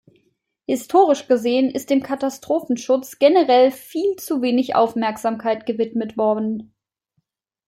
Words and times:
Historisch 0.65 1.27
gesehen 1.27 1.69
ist 1.69 1.91
dem 1.91 2.01
Katastrophenschutz 2.01 3.19
generell 3.19 3.69
viel 3.69 4.15
zu 4.15 4.41
wenig 4.41 4.73
Aufmerksamkeit 4.73 5.67
gewidmet 5.67 6.17
worden. 6.17 6.73